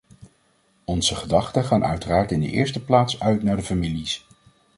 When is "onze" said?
0.85-1.15